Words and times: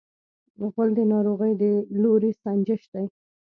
غول 0.71 0.89
د 0.95 0.99
ناروغۍ 1.13 1.53
د 1.61 1.63
لوری 2.01 2.31
سنجش 2.43 2.81
دی. 2.93 3.05